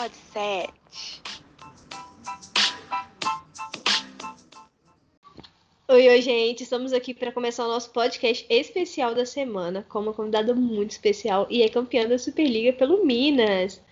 [0.00, 0.72] Pod 7.
[5.88, 6.62] Oi, oi, gente.
[6.62, 11.46] Estamos aqui para começar o nosso podcast especial da semana com uma convidada muito especial
[11.50, 13.82] e é campeã da Superliga pelo Minas.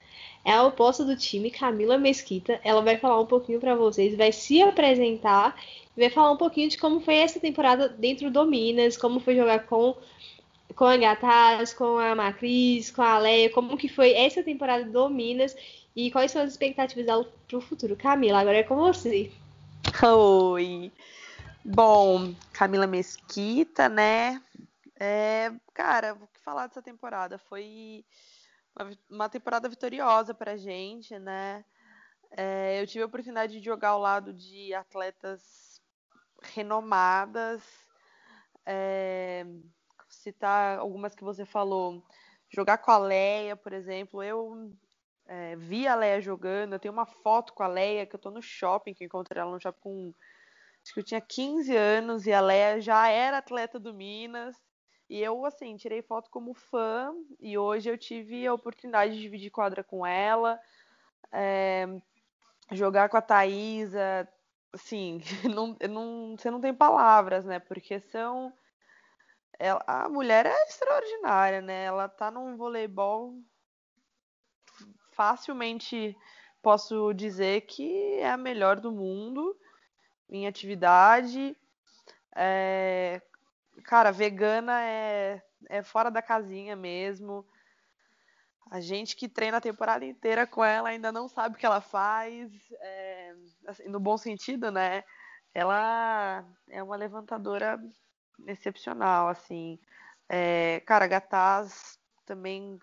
[0.46, 2.58] É a oposta do time, Camila Mesquita.
[2.64, 5.60] Ela vai falar um pouquinho para vocês, vai se apresentar
[5.94, 9.36] e vai falar um pouquinho de como foi essa temporada dentro do Minas, como foi
[9.36, 9.94] jogar com
[10.78, 15.10] com a Gataz, com a Macris, com a Leia, como que foi essa temporada do
[15.10, 15.56] Minas
[15.94, 17.96] e quais são as expectativas para o futuro.
[17.96, 19.32] Camila, agora é com você.
[20.00, 20.92] Oi.
[21.64, 24.40] Bom, Camila Mesquita, né?
[25.00, 27.38] É, cara, o que falar dessa temporada?
[27.38, 28.04] Foi
[28.78, 31.64] uma, uma temporada vitoriosa pra gente, né?
[32.30, 35.82] É, eu tive a oportunidade de jogar ao lado de atletas
[36.54, 37.64] renomadas.
[38.64, 39.44] É,
[40.28, 42.02] citar algumas que você falou.
[42.50, 44.22] Jogar com a Leia, por exemplo.
[44.22, 44.72] Eu
[45.26, 46.74] é, vi a Leia jogando.
[46.74, 49.40] Eu tenho uma foto com a Leia que eu tô no shopping, que eu encontrei
[49.40, 50.14] ela no shopping com.
[50.82, 54.56] Acho que eu tinha 15 anos e a Leia já era atleta do Minas.
[55.08, 57.12] E eu, assim, tirei foto como fã.
[57.40, 60.60] E hoje eu tive a oportunidade de dividir quadra com ela.
[61.32, 61.86] É,
[62.72, 64.28] jogar com a Thaisa.
[64.72, 65.20] Assim,
[65.54, 67.58] não, não, você não tem palavras, né?
[67.58, 68.52] Porque são
[69.58, 71.84] ela, a mulher é extraordinária, né?
[71.84, 73.34] Ela tá num voleibol
[75.12, 76.16] facilmente
[76.62, 79.56] posso dizer que é a melhor do mundo
[80.30, 81.56] em atividade.
[82.36, 83.20] É,
[83.84, 87.44] cara, vegana é, é fora da casinha mesmo.
[88.70, 91.80] A gente que treina a temporada inteira com ela ainda não sabe o que ela
[91.80, 93.34] faz, é,
[93.66, 95.02] assim, no bom sentido, né?
[95.54, 97.80] Ela é uma levantadora
[98.46, 99.78] excepcional, assim.
[100.28, 102.78] É, cara, Gataz também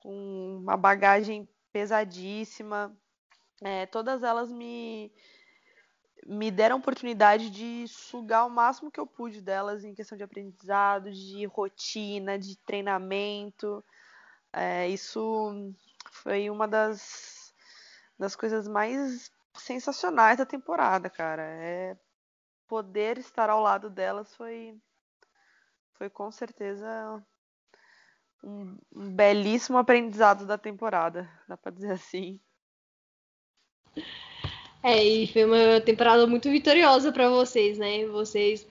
[0.00, 2.96] com uma bagagem pesadíssima.
[3.62, 5.12] É, todas elas me,
[6.26, 11.10] me deram oportunidade de sugar o máximo que eu pude delas em questão de aprendizado,
[11.10, 13.84] de rotina, de treinamento.
[14.52, 15.72] É, isso
[16.12, 17.54] foi uma das,
[18.18, 21.42] das coisas mais sensacionais da temporada, cara.
[21.42, 21.96] É,
[22.66, 24.78] poder estar ao lado delas foi
[25.98, 27.22] foi com certeza
[28.42, 32.40] um, um belíssimo aprendizado da temporada, dá para dizer assim.
[34.82, 38.06] É, e foi uma temporada muito vitoriosa para vocês, né?
[38.06, 38.66] Vocês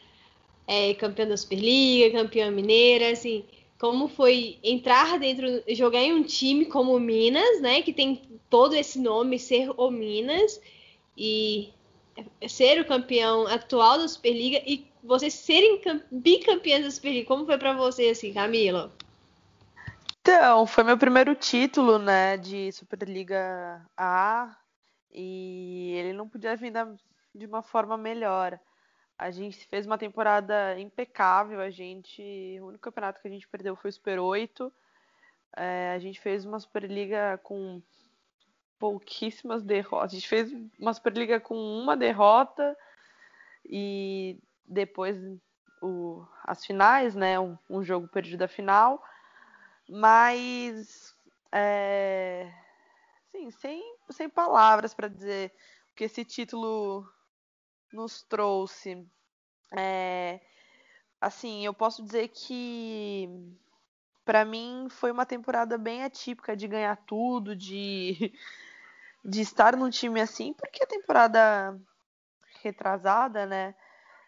[0.66, 3.46] é, campeão da Superliga, campeã mineira, assim,
[3.78, 5.46] como foi entrar dentro,
[5.76, 7.82] jogar em um time como o Minas, né?
[7.82, 10.62] Que tem todo esse nome, ser o Minas,
[11.18, 11.74] e
[12.48, 15.82] ser o campeão atual da Superliga e vocês serem
[16.12, 17.28] bicampeãs da Superliga.
[17.28, 18.94] Como foi para você, assim, Camila?
[20.20, 24.58] Então, foi meu primeiro título, né, de Superliga A
[25.10, 26.86] e ele não podia vir da,
[27.34, 28.60] de uma forma melhor.
[29.18, 32.22] A gente fez uma temporada impecável, a gente,
[32.62, 34.72] o único campeonato que a gente perdeu foi o Super 8.
[35.56, 37.82] É, a gente fez uma Superliga com
[38.78, 40.12] pouquíssimas derrotas.
[40.12, 42.78] A gente fez uma Superliga com uma derrota
[43.66, 45.18] e depois
[45.82, 47.40] o, as finais, né?
[47.40, 49.02] Um, um, jogo perdido a final.
[49.90, 51.16] Mas
[51.52, 52.52] é,
[53.32, 55.54] sim, sem, sem palavras para dizer
[55.92, 57.08] o que esse título
[57.94, 59.08] nos trouxe.
[59.78, 60.40] É,
[61.22, 63.30] assim, eu posso dizer que
[64.26, 68.34] para mim foi uma temporada bem atípica de ganhar tudo, de,
[69.24, 71.80] de estar num time assim, porque a temporada
[72.62, 73.74] retrasada, né?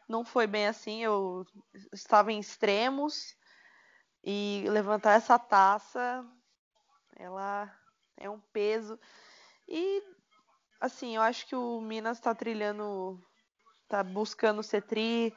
[0.09, 1.03] Não foi bem assim.
[1.03, 1.45] Eu
[1.93, 3.35] estava em extremos
[4.23, 6.25] e levantar essa taça,
[7.15, 7.73] ela
[8.17, 8.99] é um peso.
[9.67, 10.03] E
[10.81, 13.21] assim, eu acho que o Minas está trilhando,
[13.83, 15.33] está buscando ser tri,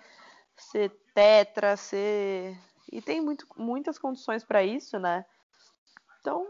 [0.56, 2.58] ser tetra, ser
[2.90, 5.24] e tem muito, muitas condições para isso, né?
[6.20, 6.46] Então,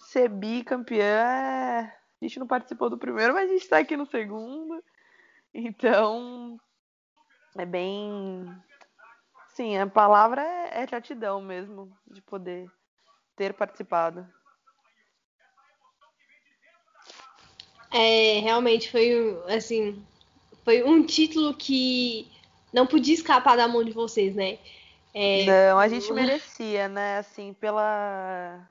[0.00, 1.80] ser bicampeã, é...
[1.80, 4.82] a gente não participou do primeiro, mas a gente está aqui no segundo.
[5.52, 6.58] Então,
[7.56, 8.46] é bem.
[9.48, 12.70] Sim, a palavra é, é gratidão mesmo de poder
[13.36, 14.26] ter participado.
[17.92, 20.04] É, realmente foi assim,
[20.64, 22.28] foi um título que
[22.72, 24.58] não podia escapar da mão de vocês, né?
[25.14, 25.44] É...
[25.44, 27.18] Não, a gente merecia, né?
[27.18, 28.68] Assim, pela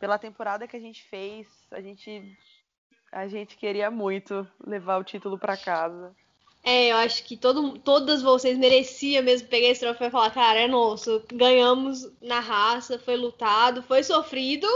[0.00, 2.36] pela temporada que a gente fez, a gente
[3.12, 6.16] a gente queria muito levar o título para casa.
[6.64, 10.60] É, eu acho que todo, todas vocês mereciam mesmo pegar esse troféu e falar, cara,
[10.60, 14.68] é nosso, ganhamos na raça, foi lutado, foi sofrido,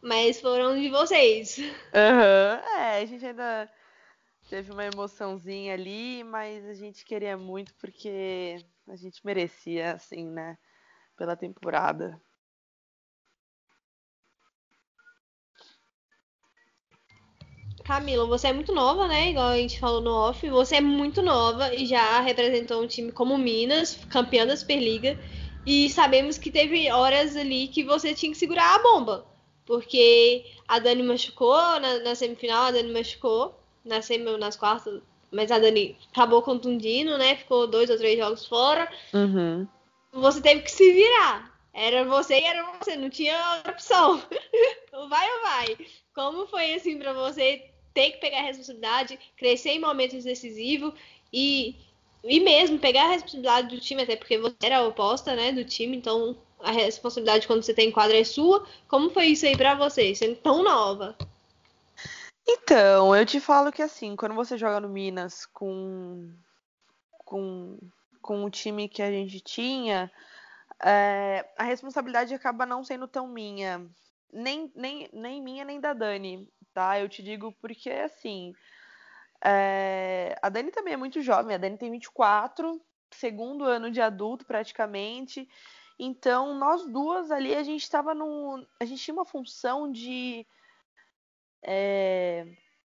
[0.00, 1.58] mas foram de vocês.
[1.92, 2.78] Uhum.
[2.78, 3.70] É, a gente ainda
[4.48, 10.56] teve uma emoçãozinha ali, mas a gente queria muito porque a gente merecia, assim, né?
[11.16, 12.18] Pela temporada.
[17.92, 19.28] Camila, você é muito nova, né?
[19.28, 20.48] Igual a gente falou no off.
[20.48, 25.18] Você é muito nova e já representou um time como Minas, campeã da Superliga.
[25.66, 29.26] E sabemos que teve horas ali que você tinha que segurar a bomba.
[29.66, 35.50] Porque a Dani machucou na, na semifinal, a Dani machucou na semi, nas quartas, mas
[35.52, 37.36] a Dani acabou contundindo, né?
[37.36, 38.90] Ficou dois ou três jogos fora.
[39.12, 39.68] Uhum.
[40.14, 41.52] Você teve que se virar.
[41.74, 44.22] Era você e era você, não tinha outra opção.
[45.10, 45.76] vai ou vai?
[46.14, 50.94] Como foi assim para você ter que pegar a responsabilidade, crescer em momentos decisivos
[51.32, 51.76] e,
[52.24, 55.64] e mesmo pegar a responsabilidade do time, até porque você era a oposta, né, do
[55.64, 58.66] time, então a responsabilidade quando você tem quadra é sua.
[58.88, 61.16] Como foi isso aí para você, sendo tão nova?
[62.46, 66.32] Então, eu te falo que assim, quando você joga no Minas com
[67.24, 67.78] com,
[68.20, 70.12] com o time que a gente tinha,
[70.84, 73.86] é, a responsabilidade acaba não sendo tão minha.
[74.30, 76.98] Nem, nem, nem minha, nem da Dani tá?
[77.00, 78.52] Eu te digo porque, assim,
[79.44, 80.36] é...
[80.42, 82.80] a Dani também é muito jovem, a Dani tem 24,
[83.10, 85.48] segundo ano de adulto praticamente.
[85.98, 88.66] Então, nós duas ali, a gente estava no.
[88.80, 90.46] A gente tinha uma função de.
[91.64, 92.46] É...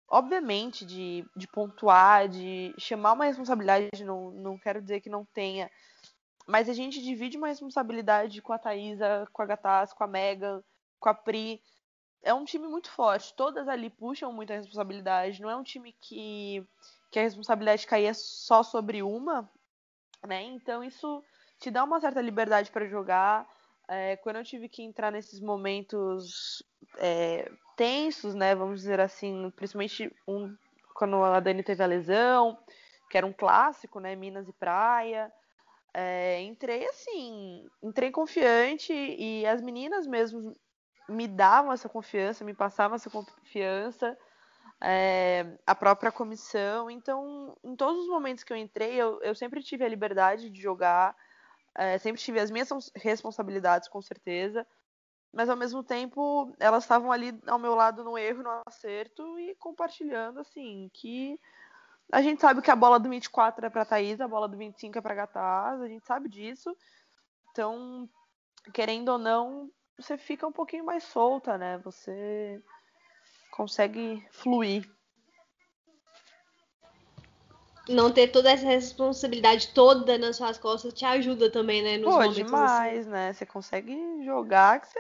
[0.10, 5.70] Obviamente, de, de pontuar, de chamar uma responsabilidade, não, não quero dizer que não tenha,
[6.48, 10.64] mas a gente divide uma responsabilidade com a Thaisa, com a Gataz, com a Megan,
[10.98, 11.62] com a Pri
[12.24, 13.34] é um time muito forte.
[13.36, 15.42] Todas ali puxam muita responsabilidade.
[15.42, 16.66] Não é um time que,
[17.12, 19.50] que a responsabilidade caía só sobre uma,
[20.26, 20.44] né?
[20.44, 21.24] Então isso
[21.60, 23.48] te dá uma certa liberdade para jogar.
[23.88, 26.62] É, quando eu tive que entrar nesses momentos
[26.98, 28.54] é, tensos, né?
[28.56, 30.56] Vamos dizer assim, principalmente um,
[30.94, 32.58] quando a Dani teve a lesão,
[33.10, 34.16] que era um clássico, né?
[34.16, 35.32] Minas e Praia.
[35.94, 40.54] É, entrei assim, entrei confiante e as meninas mesmo
[41.08, 44.18] me davam essa confiança, me passavam essa confiança,
[44.82, 46.90] é, a própria comissão.
[46.90, 50.62] Então, em todos os momentos que eu entrei, eu, eu sempre tive a liberdade de
[50.62, 51.16] jogar,
[51.76, 54.66] é, sempre tive as minhas responsabilidades, com certeza.
[55.32, 59.56] Mas ao mesmo tempo, elas estavam ali ao meu lado no erro, no acerto e
[59.56, 61.40] compartilhando, assim, que
[62.12, 64.98] a gente sabe que a bola do 24 é para Thaís, a bola do 25
[64.98, 66.76] é para Gataz, a gente sabe disso.
[67.52, 68.10] Então,
[68.74, 71.80] querendo ou não, você fica um pouquinho mais solta, né?
[71.80, 72.62] Você
[73.52, 74.88] consegue fluir.
[77.90, 81.98] Não ter toda essa responsabilidade toda nas suas costas te ajuda também, né?
[81.98, 83.10] Nos Pô, momentos demais, assim.
[83.10, 83.34] né?
[83.34, 85.00] Você consegue jogar que você,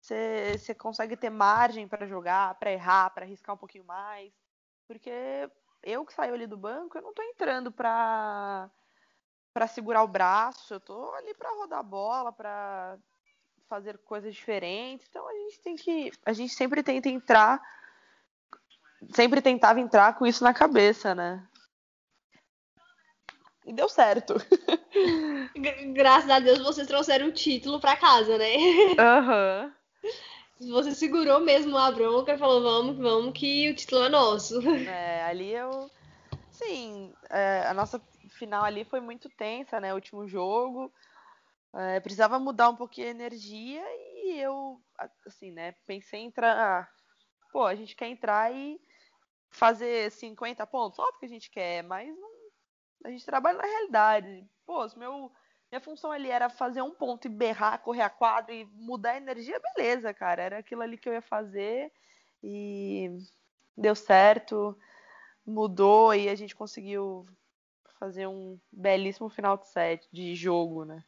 [0.00, 4.32] você, você consegue ter margem para jogar, para errar, para arriscar um pouquinho mais.
[4.88, 5.48] Porque
[5.84, 8.68] eu que saio ali do banco, eu não tô entrando pra,
[9.54, 12.98] pra segurar o braço, eu tô ali pra rodar a bola, pra
[13.72, 15.06] fazer coisas diferentes.
[15.08, 16.12] Então a gente tem que.
[16.26, 17.58] A gente sempre tenta entrar.
[19.14, 21.42] Sempre tentava entrar com isso na cabeça, né?
[23.64, 24.34] E deu certo.
[25.94, 28.56] Graças a Deus vocês trouxeram o título para casa, né?
[29.00, 29.72] Aham.
[30.60, 30.72] Uhum.
[30.74, 34.60] Você segurou mesmo a bronca e falou, vamos, vamos, que o título é nosso.
[34.68, 35.90] É, ali eu.
[36.50, 38.00] Sim, é, a nossa
[38.38, 39.92] final ali foi muito tensa, né?
[39.92, 40.92] O último jogo.
[41.74, 43.82] É, precisava mudar um pouquinho a energia
[44.24, 44.80] e eu,
[45.26, 46.90] assim, né, pensei em entrar.
[47.50, 48.80] Pô, a gente quer entrar e
[49.50, 52.30] fazer 50 pontos, óbvio que a gente quer, mas não,
[53.04, 54.46] a gente trabalha na realidade.
[54.66, 55.32] Pô, se meu,
[55.70, 59.16] minha função ali era fazer um ponto e berrar, correr a quadra e mudar a
[59.16, 60.42] energia, beleza, cara.
[60.42, 61.90] Era aquilo ali que eu ia fazer
[62.42, 63.10] e
[63.76, 64.76] deu certo,
[65.46, 67.26] mudou e a gente conseguiu
[67.98, 71.02] fazer um belíssimo final de set, de jogo, né?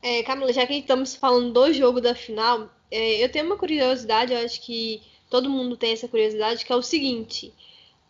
[0.00, 4.32] É, Camila, já que estamos falando do jogo da final, é, eu tenho uma curiosidade,
[4.32, 7.52] eu acho que todo mundo tem essa curiosidade, que é o seguinte: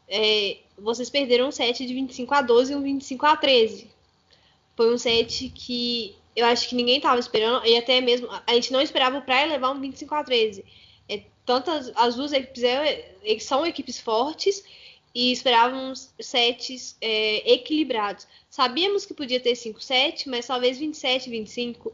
[0.08, 3.90] é, vocês perderam um set de 25 a 12 e um 25 a 13.
[4.76, 8.72] Foi um set que eu acho que ninguém estava esperando, e até mesmo a gente
[8.72, 10.64] não esperava o Praia levar um 25 a 13.
[11.08, 14.62] É, tantas as duas equipes é, são equipes fortes
[15.18, 18.24] e esperávamos sets é, equilibrados.
[18.48, 21.92] Sabíamos que podia ter 5-7, mas talvez 27, 25.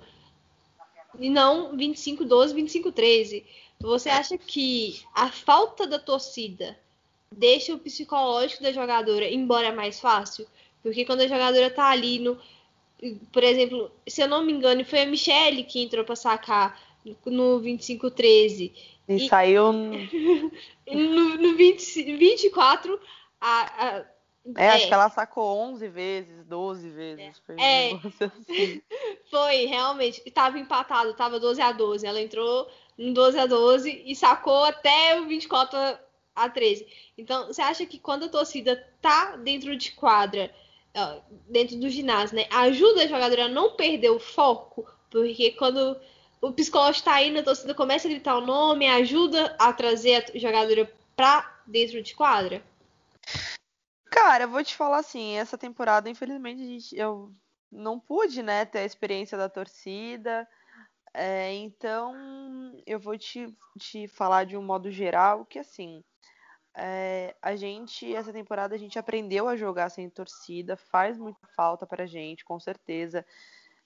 [1.18, 3.42] E não 25, 12, 25, 13.
[3.80, 6.78] Você acha que a falta da torcida
[7.32, 10.46] deixa o psicológico da jogadora embora mais fácil?
[10.82, 12.38] Porque quando a jogadora tá ali no.
[13.32, 16.78] Por exemplo, se eu não me engano, foi a Michelle que entrou para sacar
[17.26, 18.72] no 25-13.
[19.08, 19.72] E, e, saiu
[20.90, 23.00] no, no 20, 24,
[23.40, 24.04] a, a,
[24.56, 27.38] é, é, acho que ela sacou 11 vezes, 12 vezes.
[27.46, 27.94] Foi, é.
[27.94, 28.82] Um assim.
[29.30, 30.20] foi realmente.
[30.30, 32.06] Tava empatado, tava 12 a 12.
[32.06, 32.68] Ela entrou
[32.98, 35.78] no 12 a 12 e sacou até o 24
[36.36, 36.86] a 13.
[37.16, 40.54] Então, você acha que quando a torcida tá dentro de quadra,
[41.48, 44.86] dentro do ginásio, né, ajuda a jogadora a não perder o foco?
[45.10, 45.96] Porque quando
[46.48, 50.38] o psicológico tá indo, a torcida começa a gritar o nome, ajuda a trazer a
[50.38, 52.62] jogadora pra dentro de quadra?
[54.10, 57.32] Cara, eu vou te falar assim, essa temporada, infelizmente, eu
[57.72, 60.46] não pude, né, ter a experiência da torcida.
[61.14, 62.14] É, então,
[62.86, 63.46] eu vou te,
[63.78, 66.04] te falar de um modo geral que, assim,
[66.76, 71.86] é, a gente, essa temporada, a gente aprendeu a jogar sem torcida, faz muita falta
[71.86, 73.24] pra gente, com certeza.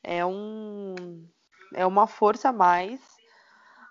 [0.03, 0.95] É um.
[1.75, 3.01] É uma força a mais.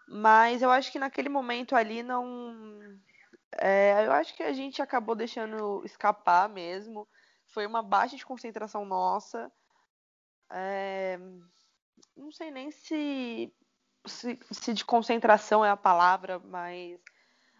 [0.07, 2.55] Mas eu acho que naquele momento ali não.
[3.59, 7.07] É, eu acho que a gente acabou deixando escapar mesmo.
[7.47, 9.51] Foi uma baixa de concentração nossa.
[10.49, 11.19] É,
[12.15, 13.53] não sei nem se,
[14.05, 16.99] se, se de concentração é a palavra, mas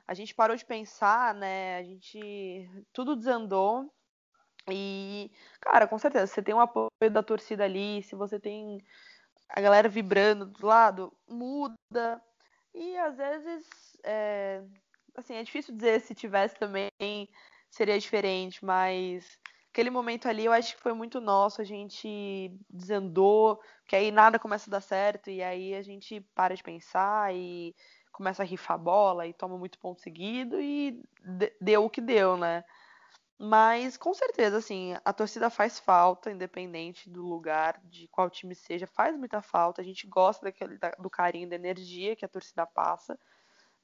[0.07, 1.77] a gente parou de pensar, né?
[1.77, 2.69] A gente.
[2.93, 3.91] Tudo desandou.
[4.69, 5.31] E,
[5.61, 8.83] cara, com certeza, você tem o apoio da torcida ali, se você tem
[9.49, 12.21] a galera vibrando do lado, muda.
[12.73, 13.65] E às vezes,
[14.03, 14.61] é,
[15.15, 16.89] assim, é difícil dizer se tivesse também
[17.69, 19.37] seria diferente, mas
[19.71, 24.39] aquele momento ali eu acho que foi muito nosso, a gente desandou, que aí nada
[24.39, 27.75] começa a dar certo, e aí a gente para de pensar e
[28.11, 30.99] começa a rifar bola e toma muito ponto seguido e
[31.61, 32.63] deu o que deu, né?
[33.39, 38.87] Mas com certeza, assim, a torcida faz falta, independente do lugar, de qual time seja,
[38.87, 39.81] faz muita falta.
[39.81, 43.17] A gente gosta daquele, do carinho, da energia que a torcida passa.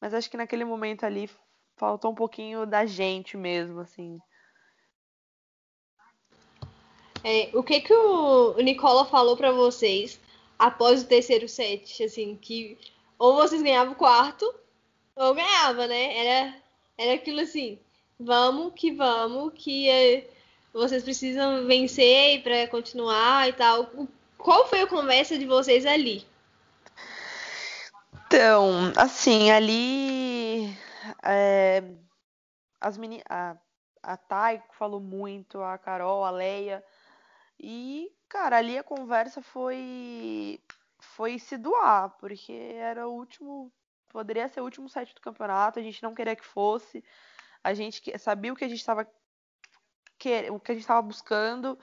[0.01, 1.29] Mas acho que naquele momento ali
[1.75, 4.19] faltou um pouquinho da gente mesmo, assim.
[7.23, 10.19] É, o que que o Nicola falou para vocês
[10.57, 12.77] após o terceiro set, assim, que
[13.19, 14.51] ou vocês ganhavam o quarto,
[15.15, 16.17] ou ganhava, né?
[16.17, 16.55] Era,
[16.97, 17.79] era aquilo assim,
[18.19, 20.29] vamos que vamos, que é,
[20.73, 23.89] vocês precisam vencer para continuar e tal.
[24.37, 26.25] Qual foi a conversa de vocês ali?
[28.27, 30.75] Então, assim, ali
[31.23, 31.83] é,
[32.81, 33.55] as meni a,
[34.01, 36.83] a Thay falou muito, a Carol, a Leia,
[37.59, 40.59] e, cara, ali a conversa foi
[40.99, 43.71] foi se doar, porque era o último,
[44.09, 47.03] poderia ser o último set do campeonato, a gente não queria que fosse,
[47.63, 49.07] a gente sabia o que a gente estava
[50.51, 51.77] o que a gente estava buscando.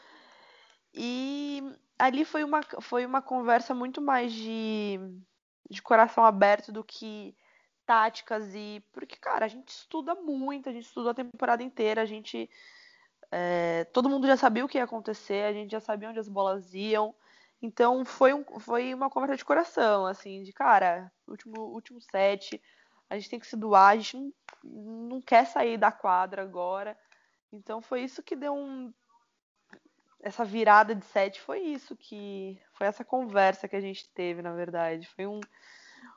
[0.94, 1.62] E
[1.98, 4.98] ali foi uma, foi uma conversa muito mais de,
[5.68, 7.36] de coração aberto do que
[7.86, 12.04] táticas e porque cara a gente estuda muito a gente estudou a temporada inteira a
[12.04, 12.48] gente
[13.32, 16.28] é, todo mundo já sabia o que ia acontecer a gente já sabia onde as
[16.28, 17.14] bolas iam.
[17.62, 22.60] Então foi, um, foi uma conversa de coração, assim, de cara, último, último set,
[23.10, 24.32] a gente tem que se doar, a gente não,
[24.64, 26.96] não quer sair da quadra agora.
[27.52, 28.94] Então foi isso que deu um.
[30.22, 32.56] Essa virada de set foi isso que.
[32.74, 35.08] Foi essa conversa que a gente teve, na verdade.
[35.08, 35.40] Foi um,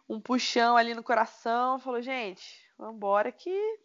[0.07, 1.79] um puxão ali no coração.
[1.79, 2.43] Falou, gente,
[2.77, 3.79] vambora que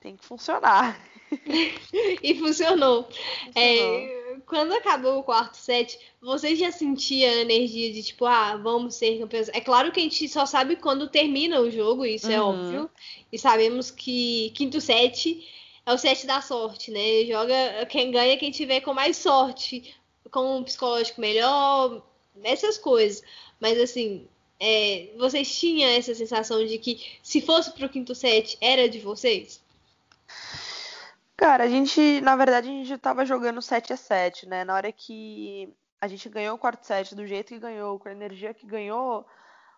[0.00, 0.98] tem que funcionar.
[2.22, 3.04] e funcionou.
[3.04, 3.52] funcionou.
[3.54, 8.94] É, quando acabou o quarto set, você já sentia a energia de tipo, ah, vamos
[8.94, 9.48] ser campeões?
[9.48, 12.52] É claro que a gente só sabe quando termina o jogo, isso é uhum.
[12.52, 12.90] é óbvio.
[13.32, 15.46] E sabemos que quinto set
[15.84, 17.24] é o set da sorte, né?
[17.24, 19.94] Joga quem ganha quem tiver com mais sorte,
[20.30, 22.02] com um psicológico melhor,
[22.42, 23.22] essas coisas.
[23.60, 24.26] Mas assim,
[24.58, 29.64] é, vocês tinham essa sensação de que se fosse pro quinto set era de vocês?
[31.36, 34.64] Cara, a gente, na verdade, a gente tava jogando 7 a 7 né?
[34.64, 38.12] Na hora que a gente ganhou o quarto set do jeito que ganhou, com a
[38.12, 39.26] energia que ganhou,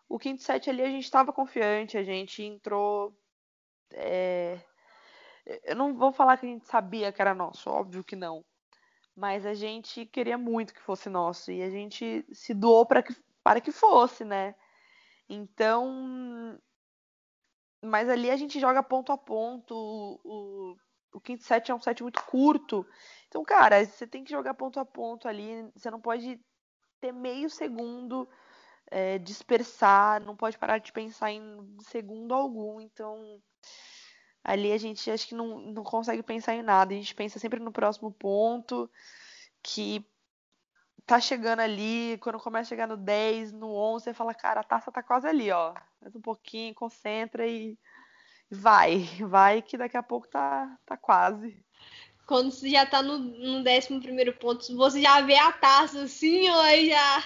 [0.09, 3.17] o quinto set ali a gente tava confiante, a gente entrou.
[3.93, 4.61] É...
[5.65, 8.45] Eu não vou falar que a gente sabia que era nosso, óbvio que não.
[9.17, 13.17] Mas a gente queria muito que fosse nosso e a gente se doou para que,
[13.43, 14.55] para que fosse, né?
[15.29, 16.59] Então.
[17.83, 19.75] Mas ali a gente joga ponto a ponto.
[20.25, 20.77] O,
[21.13, 22.87] o quinto set é um set muito curto.
[23.29, 25.71] Então, cara, você tem que jogar ponto a ponto ali.
[25.75, 26.41] Você não pode
[27.01, 28.29] ter meio segundo
[28.91, 32.81] é, dispersar, não pode parar de pensar em segundo algum.
[32.81, 33.41] Então,
[34.43, 36.93] ali a gente acho que não, não consegue pensar em nada.
[36.93, 38.91] A gente pensa sempre no próximo ponto,
[39.63, 40.05] que
[41.07, 44.65] tá chegando ali, quando começa a chegar no 10, no 11, você fala, cara, a
[44.65, 45.75] taça tá quase ali, ó.
[46.01, 47.79] Mais um pouquinho, concentra e
[48.51, 51.63] vai, vai que daqui a pouco tá, tá quase.
[52.27, 56.49] Quando você já tá no, no décimo primeiro ponto, você já vê a taça assim,
[56.51, 57.25] ó, e já...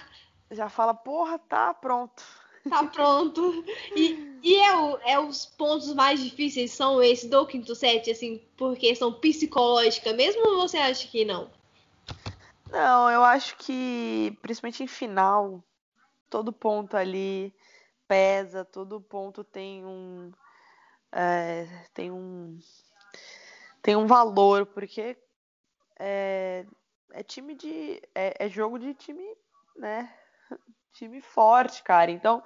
[0.51, 2.23] Já fala, porra, tá pronto.
[2.69, 3.65] Tá pronto.
[3.97, 8.41] E, e é, o, é os pontos mais difíceis são esses do quinto set, assim,
[8.57, 11.51] por questão psicológica mesmo ou você acha que não?
[12.71, 15.63] Não, eu acho que, principalmente em final,
[16.31, 17.55] todo ponto ali
[18.09, 20.33] pesa, todo ponto tem um.
[21.13, 22.59] É, tem um.
[23.83, 25.17] Tem um valor, porque
[25.99, 26.65] é,
[27.13, 28.01] é time de.
[28.15, 29.25] É, é jogo de time,
[29.77, 30.13] né?
[30.93, 32.11] time forte, cara.
[32.11, 32.43] Então,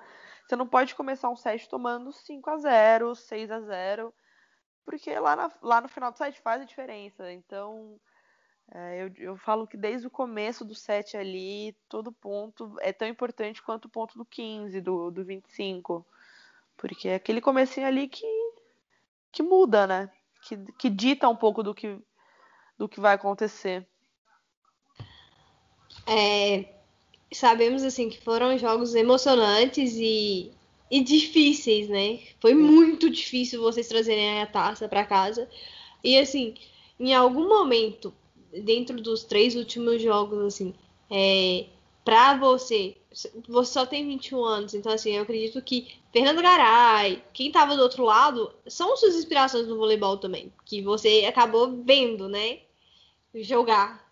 [0.47, 4.15] você não pode começar um set tomando 5 a 0 6 a 0
[4.87, 7.31] porque lá, na, lá no final do set faz a diferença.
[7.33, 8.01] Então,
[8.73, 13.09] é, eu, eu falo que desde o começo do set ali, todo ponto é tão
[13.09, 16.07] importante quanto o ponto do 15, do, do 25.
[16.77, 18.25] Porque é aquele comecinho ali que,
[19.37, 20.11] que muda, né?
[20.49, 21.99] Que, que dita um pouco do que,
[22.79, 23.87] do que vai acontecer.
[26.07, 26.73] É,
[27.31, 30.53] sabemos assim que foram jogos emocionantes e,
[30.91, 32.21] e difíceis, né?
[32.41, 35.47] Foi muito difícil vocês trazerem a taça para casa.
[36.03, 36.55] E assim,
[36.99, 38.15] em algum momento,
[38.65, 40.75] dentro dos três últimos jogos, assim,
[41.11, 41.67] é,
[42.03, 42.97] para você,
[43.49, 47.83] você só tem 21 anos, então assim, eu acredito que Fernando Garay, quem tava do
[47.83, 52.61] outro lado, são suas inspirações no voleibol também, que você acabou vendo, né?
[53.35, 54.05] Jogar.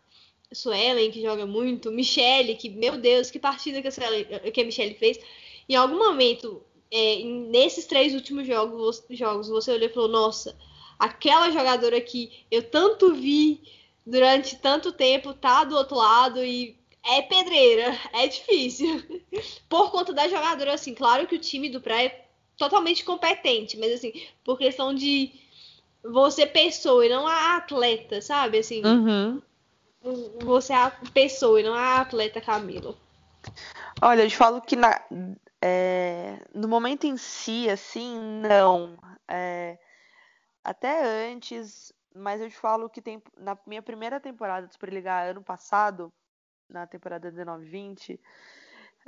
[0.53, 4.65] Suelen, que joga muito, Michele, que, meu Deus, que partida que a, Suelen, que a
[4.65, 5.19] Michele fez.
[5.69, 10.57] Em algum momento, é, nesses três últimos jogos, jogos, você olhou e falou, nossa,
[10.99, 13.61] aquela jogadora que eu tanto vi
[14.07, 19.03] durante tanto tempo tá do outro lado e é pedreira, é difícil.
[19.69, 22.25] Por conta da jogadora, assim, claro que o time do Praia é
[22.57, 24.13] totalmente competente, mas assim,
[24.45, 25.33] por questão de
[26.03, 28.59] você pessoa e não a atleta, sabe?
[28.59, 29.43] Assim, uhum
[30.45, 32.97] você é a pessoa e não a atleta Camilo?
[34.03, 35.01] Olha, eu te falo que na,
[35.63, 38.99] é, no momento em si, assim, não.
[39.27, 39.79] É,
[40.63, 45.43] até antes, mas eu te falo que tem, na minha primeira temporada de Superliga ano
[45.43, 46.13] passado,
[46.69, 48.19] na temporada 19-20,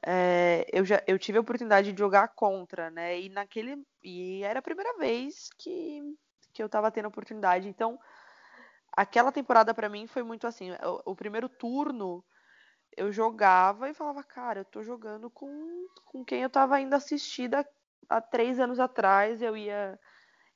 [0.04, 3.20] é, eu, já, eu tive a oportunidade de jogar contra, né?
[3.20, 3.82] E naquele.
[4.02, 6.02] E era a primeira vez que,
[6.52, 7.68] que eu tava tendo a oportunidade.
[7.68, 7.98] Então,
[8.92, 10.70] aquela temporada para mim foi muito assim.
[10.72, 12.24] O, o, primeiro turno
[12.96, 17.66] eu jogava e falava, cara, eu tô jogando com, com quem eu tava ainda assistida
[18.08, 19.40] há três anos atrás.
[19.40, 19.98] Eu ia.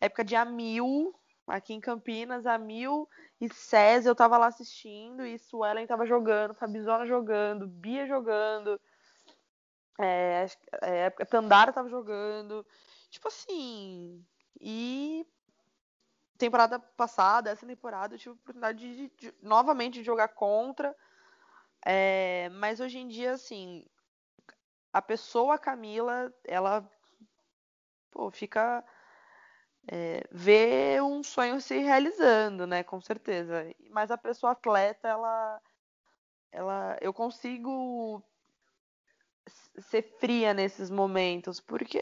[0.00, 1.14] Época de a mil,
[1.46, 3.08] aqui em Campinas, a mil
[3.40, 8.80] e César eu tava lá assistindo, e Suelen tava jogando, Fabizona jogando, Bia jogando.
[9.98, 10.46] É,
[10.82, 12.66] é, Tandara tava jogando.
[13.10, 14.24] Tipo assim.
[14.60, 15.26] E
[16.38, 20.96] temporada passada, essa temporada, eu tive a oportunidade de, de, de novamente de jogar contra.
[21.84, 23.84] É, mas hoje em dia, assim,
[24.92, 26.88] a pessoa Camila, ela
[28.10, 28.84] pô, fica.
[29.88, 32.82] É, vê um sonho se realizando, né?
[32.82, 33.66] Com certeza.
[33.90, 35.60] Mas a pessoa atleta, ela.
[36.52, 38.22] ela eu consigo
[39.78, 42.00] ser fria nesses momentos, porque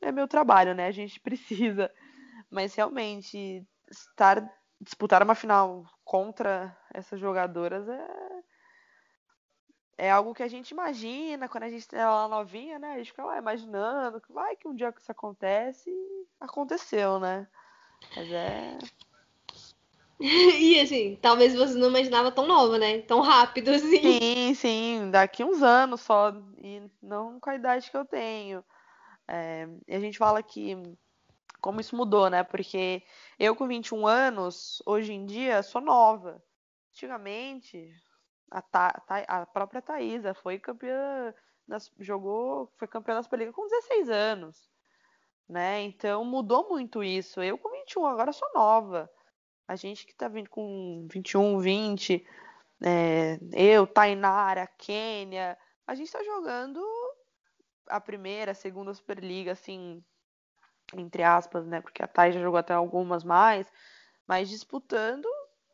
[0.00, 0.86] é meu trabalho, né?
[0.86, 1.90] A gente precisa.
[2.50, 4.48] Mas realmente estar
[4.80, 8.08] disputar uma final contra essas jogadoras é
[9.96, 12.92] é algo que a gente imagina quando a gente é lá novinha, né?
[12.92, 17.18] A gente fica lá imaginando que vai que um dia que isso acontece e aconteceu,
[17.18, 17.46] né?
[18.16, 18.78] Mas é.
[20.20, 23.00] e assim, talvez você não imaginava tão nova, né?
[23.02, 24.00] Tão rápido assim.
[24.00, 28.64] Sim, sim, daqui uns anos só, e não com a idade que eu tenho.
[29.26, 30.76] É, e a gente fala que
[31.60, 32.42] como isso mudou, né?
[32.42, 33.02] Porque
[33.38, 36.42] eu com 21 anos, hoje em dia, sou nova.
[36.90, 37.90] Antigamente,
[38.54, 41.34] a, Ta, a própria Thaisa foi campeã,
[41.66, 44.70] das, jogou, foi campeã da Superliga com 16 anos,
[45.48, 45.82] né?
[45.82, 47.42] Então mudou muito isso.
[47.42, 49.10] Eu com 21 agora sou nova.
[49.66, 52.24] A gente que tá vindo com 21, 20,
[52.84, 56.80] é, eu, Tainara, Kênia, a gente tá jogando
[57.88, 60.04] a primeira, a segunda Superliga, assim,
[60.94, 61.80] entre aspas, né?
[61.80, 63.72] Porque a Thay já jogou até algumas mais,
[64.26, 65.26] mas disputando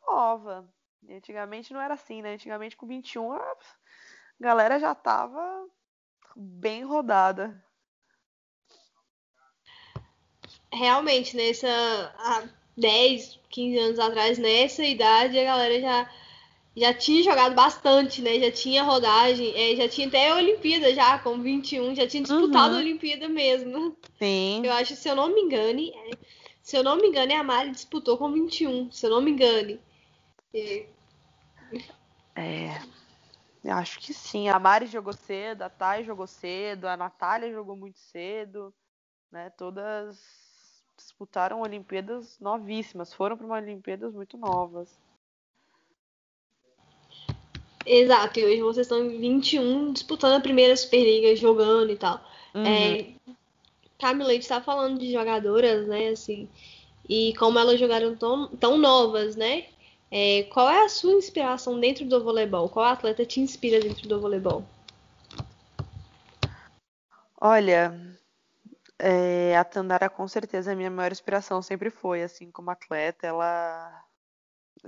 [0.07, 0.67] nova.
[1.07, 2.33] E antigamente não era assim, né?
[2.33, 3.55] Antigamente com 21 a
[4.39, 5.67] galera já tava
[6.35, 7.63] bem rodada.
[10.73, 11.67] Realmente, nessa
[12.17, 12.43] há
[12.77, 16.11] 10, 15 anos atrás, nessa idade, a galera já
[16.75, 18.39] já tinha jogado bastante, né?
[18.39, 22.73] Já tinha rodagem, é, já tinha até a Olimpíada já, com 21, já tinha disputado
[22.73, 22.79] uhum.
[22.79, 23.95] a Olimpíada mesmo.
[24.17, 24.61] Sim.
[24.65, 26.11] Eu acho, se eu não me engane, é,
[26.61, 29.79] se eu não me engano, a Mari disputou com 21, se eu não me engane.
[30.53, 30.85] É.
[32.35, 32.81] é.
[33.63, 34.49] Eu acho que sim.
[34.49, 38.73] A Mari jogou cedo, a Thay jogou cedo, a Natália jogou muito cedo,
[39.31, 39.51] né?
[39.51, 40.41] Todas
[40.97, 44.89] disputaram Olimpíadas novíssimas, foram para uma Olimpíadas muito novas.
[47.85, 52.23] Exato, e hoje vocês estão em 21 disputando a primeira Superliga, jogando e tal.
[52.53, 52.65] Uhum.
[52.65, 53.13] É,
[53.99, 56.47] Camila, a gente tá falando de jogadoras, né, assim,
[57.09, 59.65] e como elas jogaram tão, tão novas, né?
[60.11, 62.67] É, qual é a sua inspiração dentro do voleibol?
[62.67, 64.65] Qual atleta te inspira dentro do voleibol?
[67.39, 67.97] Olha,
[68.99, 73.25] é, a Tandara com certeza é a minha maior inspiração sempre foi, assim, como atleta.
[73.25, 74.03] Ela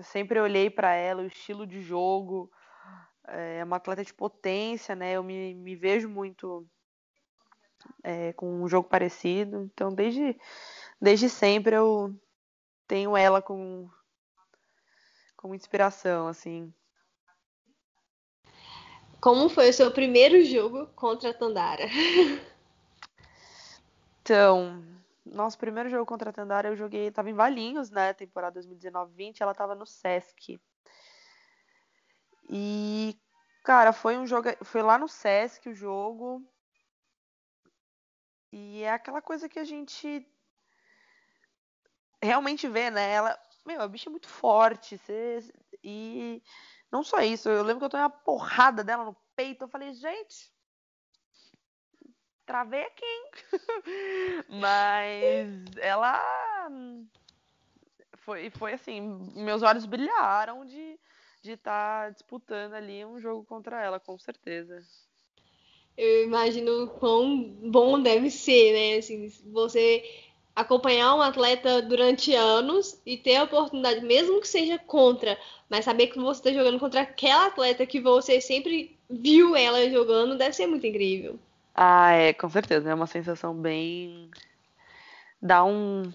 [0.01, 2.51] sempre olhei para ela, o estilo de jogo,
[3.25, 5.13] é uma atleta de potência, né?
[5.13, 6.67] Eu me, me vejo muito
[8.03, 9.62] é, com um jogo parecido.
[9.73, 10.38] Então, desde,
[11.01, 12.13] desde sempre eu
[12.88, 13.89] tenho ela como,
[15.43, 16.73] como inspiração, assim.
[19.19, 21.84] Como foi o seu primeiro jogo contra a Tandara?
[24.21, 24.82] Então,
[25.25, 29.53] nosso primeiro jogo contra a Tandara eu joguei, tava em Valinhos, né, temporada 2019-20, ela
[29.53, 30.62] tava no Sesc.
[32.49, 33.19] E,
[33.65, 34.47] cara, foi um jogo.
[34.63, 36.41] Foi lá no Sesc o jogo.
[38.49, 40.25] E é aquela coisa que a gente
[42.21, 43.12] realmente vê, né?
[43.12, 43.38] Ela.
[43.65, 44.97] Meu, a bicha é muito forte.
[44.99, 45.39] Cê,
[45.84, 46.41] e
[46.91, 49.63] não só isso, eu lembro que eu tomei uma porrada dela no peito.
[49.63, 50.52] Eu falei, gente.
[52.45, 53.32] Travei aqui, hein?
[54.49, 56.19] Mas ela.
[58.17, 59.02] Foi, foi assim,
[59.36, 60.99] meus olhos brilharam de
[61.43, 64.82] de estar tá disputando ali um jogo contra ela, com certeza.
[65.95, 68.97] Eu imagino quão bom deve ser, né?
[68.97, 70.04] Assim, você
[70.55, 75.37] acompanhar um atleta durante anos e ter a oportunidade, mesmo que seja contra,
[75.69, 80.37] mas saber que você está jogando contra aquela atleta que você sempre viu ela jogando,
[80.37, 81.39] deve ser muito incrível.
[81.73, 82.89] Ah, é, com certeza.
[82.89, 84.29] É uma sensação bem.
[85.41, 86.11] dá um,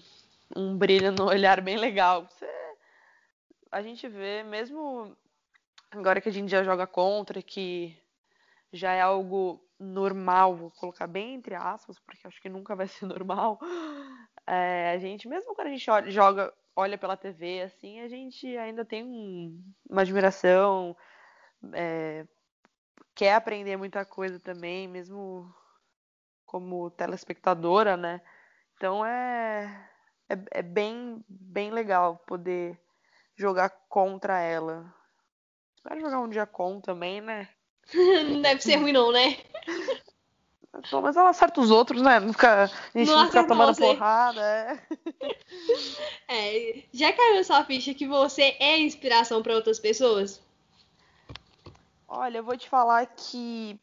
[0.55, 2.25] um brilho no olhar bem legal.
[2.29, 2.47] Você
[3.71, 5.15] a gente vê, mesmo
[5.91, 7.95] agora que a gente já joga contra, que
[8.73, 13.05] já é algo normal, vou colocar bem entre aspas, porque acho que nunca vai ser
[13.07, 13.59] normal.
[14.45, 18.45] É, a gente, mesmo quando a gente olha, joga, olha pela TV, assim, a gente
[18.57, 20.95] ainda tem um, uma admiração,
[21.73, 22.27] é,
[23.15, 25.53] quer aprender muita coisa também, mesmo
[26.45, 28.21] como telespectadora, né?
[28.75, 29.89] Então é,
[30.29, 32.79] é, é bem, bem legal poder
[33.35, 34.93] jogar contra ela.
[35.75, 37.47] Espero jogar um dia com também, né?
[37.93, 39.37] Não deve ser ruim, não, né?
[40.89, 42.19] Pelo menos ela acerta os outros, né?
[42.19, 43.81] Não fica, a gente não, não fica tomando você.
[43.81, 44.41] porrada.
[44.41, 44.79] É.
[46.77, 46.83] é.
[46.93, 50.41] Já caiu na sua ficha que você é inspiração para outras pessoas?
[52.07, 53.79] Olha, eu vou te falar que.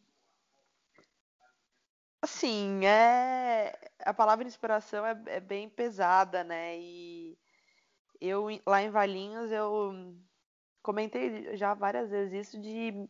[2.23, 3.77] Assim, é.
[4.05, 6.79] A palavra inspiração é, é bem pesada, né?
[6.79, 7.37] E
[8.21, 10.15] eu lá em Valinhos eu
[10.83, 13.09] comentei já várias vezes isso de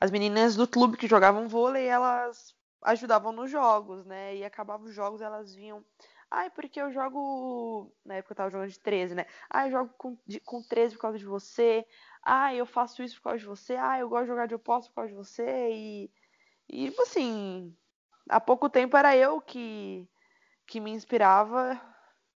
[0.00, 4.36] as meninas do clube que jogavam vôlei, elas ajudavam nos jogos, né?
[4.36, 5.84] E acabavam os jogos, elas vinham.
[6.30, 7.92] Ai, porque eu jogo.
[8.04, 9.26] Na época eu tava jogando de 13, né?
[9.50, 11.84] Ai, eu jogo com, de, com 13 por causa de você.
[12.22, 13.74] Ai, eu faço isso por causa de você.
[13.74, 15.70] Ai, eu gosto de jogar de oposto por causa de você.
[15.72, 16.10] E,
[16.68, 17.76] e assim,
[18.28, 20.08] há pouco tempo era eu que,
[20.66, 21.80] que me inspirava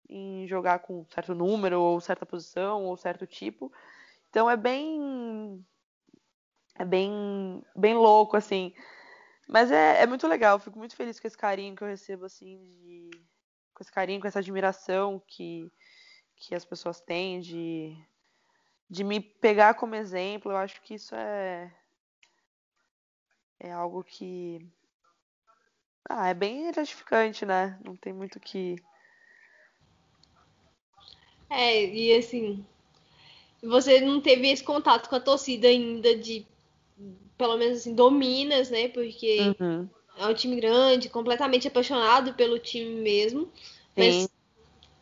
[0.09, 3.73] em jogar com certo número, ou certa posição, ou certo tipo.
[4.31, 5.65] Então é bem.
[6.75, 8.75] É bem, bem louco, assim.
[9.49, 12.59] Mas é, é muito legal, fico muito feliz com esse carinho que eu recebo, assim,
[12.81, 13.11] de,
[13.75, 15.71] com esse carinho, com essa admiração que,
[16.37, 17.97] que as pessoas têm de,
[18.89, 20.53] de me pegar como exemplo.
[20.53, 21.73] Eu acho que isso é,
[23.61, 24.67] é algo que.
[26.09, 27.79] Ah, é bem gratificante, né?
[27.85, 28.77] Não tem muito que,
[31.53, 32.65] é, e assim,
[33.63, 36.47] você não teve esse contato com a torcida ainda de,
[37.37, 38.89] pelo menos assim, do Minas, né?
[38.89, 39.89] Porque uhum.
[40.17, 43.51] é um time grande, completamente apaixonado pelo time mesmo.
[43.97, 44.29] Mas Sim.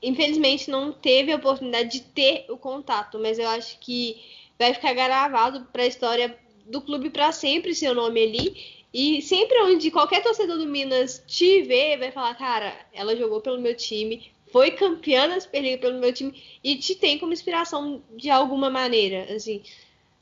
[0.03, 3.19] infelizmente não teve a oportunidade de ter o contato.
[3.19, 4.21] Mas eu acho que
[4.59, 8.81] vai ficar gravado para a história do clube para sempre seu nome ali.
[8.93, 13.61] E sempre onde qualquer torcedor do Minas te ver, vai falar, cara, ela jogou pelo
[13.61, 18.31] meu time, foi campeã da Superliga pelo meu time e te tem como inspiração de
[18.31, 19.63] alguma maneira, assim.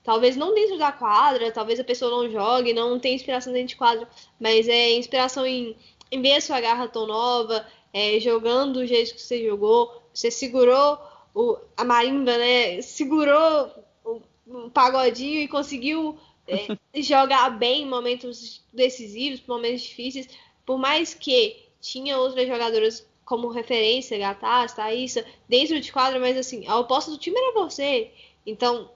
[0.08, 3.76] Talvez não dentro da quadra, talvez a pessoa não jogue, não tenha inspiração dentro de
[3.76, 4.08] quadra,
[4.40, 5.76] mas é inspiração em,
[6.10, 10.30] em ver a sua garra tão nova, é, jogando do jeito que você jogou, você
[10.30, 10.98] segurou
[11.34, 12.80] o, a marimba, né?
[12.80, 13.70] Segurou
[14.02, 16.68] o, o pagodinho e conseguiu é,
[17.02, 20.26] jogar bem em momentos decisivos, momentos difíceis,
[20.64, 26.66] por mais que tinha outras jogadoras como referência, Gataz, Thaísa, dentro de quadra, mas assim,
[26.66, 28.10] a oposta do time era você.
[28.46, 28.88] Então,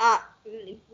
[0.00, 0.34] a,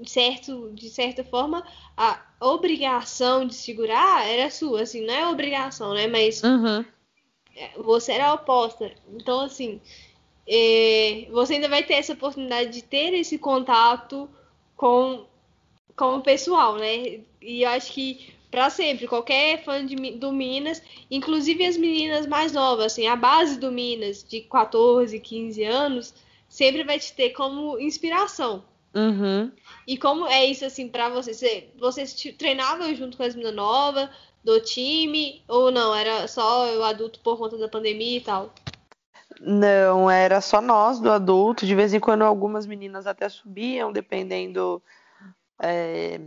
[0.05, 1.65] certo, de certa forma,
[1.97, 6.09] a obrigação de segurar era sua, assim, não é obrigação, né?
[6.09, 6.85] Mas uhum.
[7.79, 8.93] Você era oposta.
[9.15, 9.81] Então, assim,
[10.47, 14.29] é, você ainda vai ter essa oportunidade de ter esse contato
[14.77, 15.25] com,
[15.97, 17.21] com o pessoal, né?
[17.41, 22.53] E eu acho que para sempre, qualquer fã de, do Minas, inclusive as meninas mais
[22.53, 26.15] novas, assim, a base do Minas, de 14, 15 anos,
[26.49, 28.65] sempre vai te ter como inspiração.
[28.97, 29.53] Uhum.
[29.87, 31.33] E como é isso, assim, para você?
[31.79, 34.09] Você, você treinava junto com as meninas novas
[34.43, 35.95] do time, ou não?
[35.95, 38.55] Era só o adulto por conta da pandemia e tal?
[39.39, 41.67] Não, era só nós do adulto.
[41.67, 44.83] De vez em quando algumas meninas até subiam, dependendo
[45.61, 46.19] é,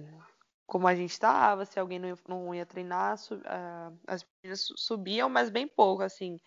[0.67, 4.67] como a gente estava, se alguém não ia, não ia treinar, sub, uh, as meninas
[4.75, 6.37] subiam, mas bem pouco, assim.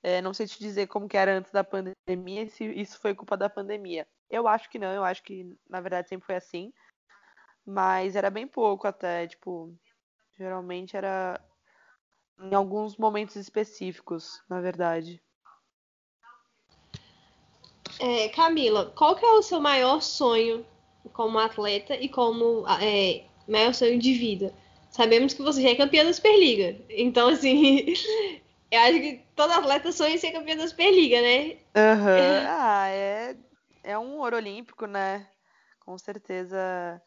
[0.00, 3.36] É, não sei te dizer como que era antes da pandemia, se isso foi culpa
[3.36, 4.06] da pandemia.
[4.30, 6.72] Eu acho que não, eu acho que na verdade sempre foi assim.
[7.64, 9.74] Mas era bem pouco até, tipo,
[10.38, 11.40] geralmente era
[12.38, 15.22] em alguns momentos específicos, na verdade.
[17.98, 20.66] É, Camila, qual que é o seu maior sonho
[21.12, 24.52] como atleta e como é, maior sonho de vida?
[24.90, 26.76] Sabemos que você já é campeã da Superliga.
[26.90, 27.84] Então, assim,
[28.70, 31.56] eu acho que todo atleta sonha em ser campeão da Superliga, né?
[31.74, 32.46] Uhum.
[32.48, 33.36] ah, é,
[33.86, 35.30] é um ouro olímpico, né?
[35.80, 37.00] Com certeza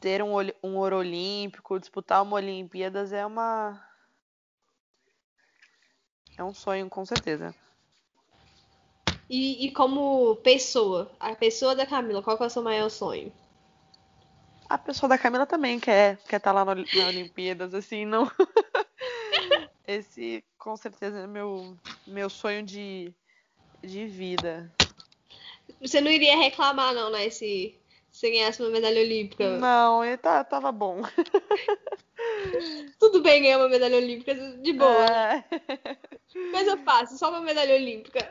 [0.00, 3.80] ter um, um ouro olímpico, disputar uma Olimpíadas é uma.
[6.36, 7.54] É um sonho, com certeza.
[9.30, 13.32] E, e, como pessoa, a pessoa da Camila, qual é o seu maior sonho?
[14.68, 18.24] A pessoa da Camila também quer quer estar tá lá no, na Olimpíadas, assim, não.
[19.86, 23.12] Esse, com certeza, é meu, meu sonho de,
[23.82, 24.72] de vida.
[25.80, 27.30] Você não iria reclamar, não, né?
[27.30, 27.78] Se
[28.10, 29.58] você ganhasse uma medalha olímpica.
[29.58, 31.02] Não, ele tá, tava bom.
[32.98, 35.06] Tudo bem ganhar uma medalha olímpica, de boa.
[35.06, 35.44] É.
[36.50, 38.28] Coisa fácil, só uma medalha olímpica.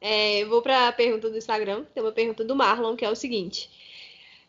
[0.00, 1.84] É, vou para a pergunta do Instagram.
[1.84, 3.70] Tem uma pergunta do Marlon, que é o seguinte: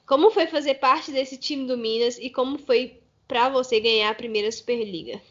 [0.06, 4.16] Como foi fazer parte desse time do Minas e como foi para você ganhar a
[4.16, 5.22] primeira Superliga?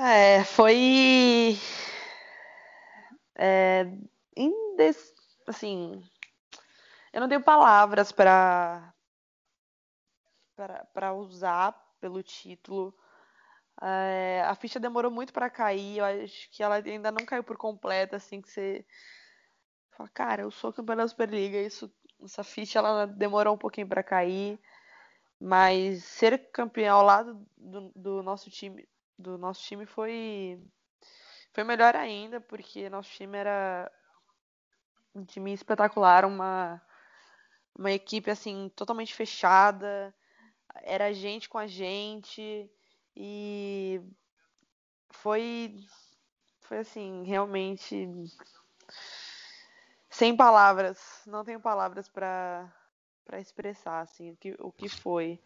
[0.00, 1.58] É, foi.
[3.36, 3.84] É,
[4.36, 5.12] indes...
[5.46, 6.02] assim,
[7.12, 8.94] eu não tenho palavras para
[10.92, 12.94] para usar pelo título.
[13.82, 15.98] É, a ficha demorou muito para cair.
[15.98, 18.86] Eu acho que ela ainda não caiu por completo, assim que você
[19.92, 21.58] fala, cara, eu sou campeã da Superliga.
[21.58, 21.92] Isso,
[22.24, 24.60] essa ficha ela demorou um pouquinho para cair,
[25.40, 30.62] mas ser campeão ao lado do, do, nosso time, do nosso time foi
[31.52, 33.90] foi melhor ainda, porque nosso time era
[35.14, 36.80] um time espetacular, uma
[37.76, 40.14] uma equipe assim totalmente fechada,
[40.82, 42.70] era gente com a gente
[43.16, 44.00] e
[45.10, 45.74] foi
[46.60, 48.06] foi assim, realmente
[50.10, 52.72] sem palavras, não tenho palavras para
[53.24, 55.38] para expressar assim o que, o que foi.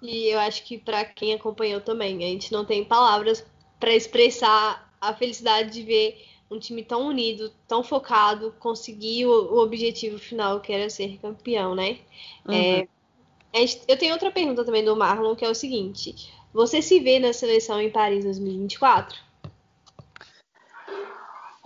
[0.00, 3.44] E eu acho que para quem acompanhou também, a gente não tem palavras
[3.80, 9.58] para expressar a felicidade de ver um time tão unido, tão focado, conseguir o, o
[9.58, 11.98] objetivo final que era ser campeão, né?
[12.46, 12.54] Uhum.
[12.54, 12.88] É,
[13.86, 17.32] eu tenho outra pergunta também do Marlon, que é o seguinte: você se vê na
[17.32, 19.18] seleção em Paris 2024?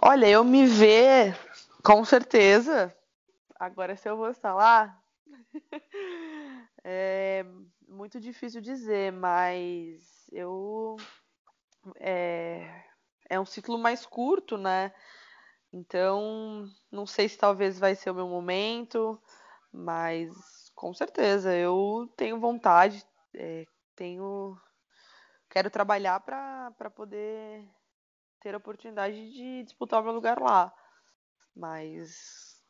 [0.05, 1.35] Olha, eu me vê
[1.83, 2.95] com certeza.
[3.59, 5.01] Agora, se eu vou estar lá,
[6.83, 7.45] é
[7.93, 10.97] muito difícil dizer, mas eu.
[11.97, 12.85] É,
[13.29, 14.93] é um ciclo mais curto, né?
[15.73, 19.21] Então, não sei se talvez vai ser o meu momento,
[19.73, 23.65] mas com certeza, eu tenho vontade, é,
[23.97, 24.57] tenho,
[25.49, 27.67] quero trabalhar para poder
[28.41, 30.73] ter a oportunidade de disputar o meu lugar lá.
[31.55, 32.63] Mas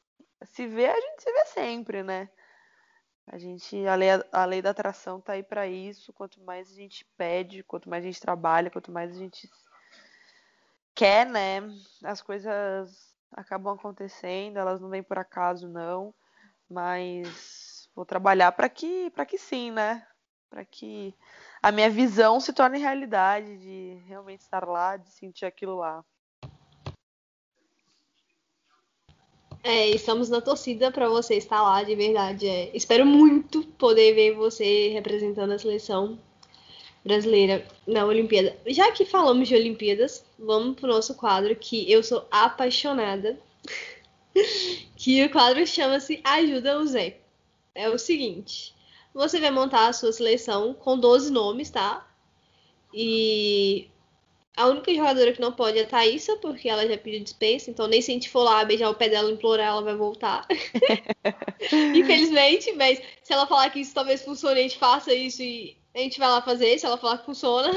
[0.45, 2.31] se vê, a gente se vê sempre, né?
[3.27, 6.13] A gente, a lei, a lei da atração tá aí para isso.
[6.13, 9.49] Quanto mais a gente pede, quanto mais a gente trabalha, quanto mais a gente
[10.95, 11.61] quer, né?
[12.03, 16.15] As coisas acabam acontecendo, elas não vêm por acaso, não.
[16.69, 20.07] Mas vou trabalhar para que, para que sim, né?
[20.51, 21.15] Para que
[21.63, 26.05] a minha visão se torne realidade, de realmente estar lá, de sentir aquilo lá.
[29.63, 32.49] É, estamos na torcida para você estar lá, de verdade.
[32.49, 32.71] É.
[32.75, 36.19] Espero muito poder ver você representando a seleção
[37.05, 38.57] brasileira na Olimpíada.
[38.67, 43.39] Já que falamos de Olimpíadas, vamos pro nosso quadro que eu sou apaixonada.
[44.97, 47.19] que o quadro chama-se Ajuda o Zé.
[47.75, 48.75] É o seguinte:
[49.15, 52.07] você vai montar a sua seleção com 12 nomes, tá?
[52.93, 53.89] E
[54.57, 57.87] a única jogadora que não pode é a Thaísa, porque ela já pediu dispensa, então
[57.87, 60.47] nem se a gente for lá beijar o pé dela e implorar, ela vai voltar.
[61.95, 65.99] Infelizmente, mas se ela falar que isso talvez funcione, a gente faça isso e a
[66.01, 67.71] gente vai lá fazer, se ela falar que funciona.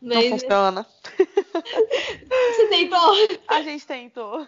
[0.00, 0.30] Mas...
[0.30, 0.86] Não funciona.
[2.56, 3.40] Você tentou?
[3.48, 4.46] A gente tentou.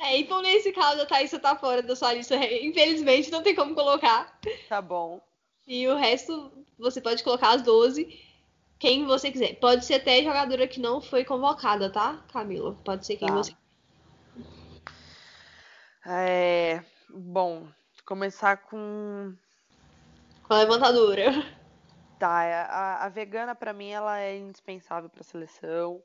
[0.00, 2.36] É, então nesse caso a Thaísa tá fora da sua lista.
[2.36, 4.38] Infelizmente, não tem como colocar.
[4.68, 5.20] Tá bom.
[5.66, 8.33] E o resto, você pode colocar as 12
[8.84, 9.54] quem você quiser.
[9.54, 12.76] Pode ser até jogadora que não foi convocada, tá, Camila?
[12.84, 13.34] Pode ser quem tá.
[13.34, 13.56] você
[16.06, 17.66] É, bom,
[18.04, 19.34] começar com.
[20.42, 21.32] Com a levantadora.
[22.18, 26.02] Tá, é, a, a vegana para mim ela é indispensável para a seleção.